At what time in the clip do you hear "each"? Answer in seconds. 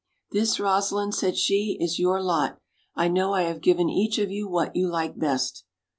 3.87-4.17